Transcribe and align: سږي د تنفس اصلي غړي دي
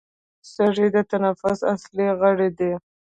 سږي 0.53 0.87
د 0.95 0.97
تنفس 1.11 1.59
اصلي 1.73 2.07
غړي 2.19 2.49
دي 2.57 2.73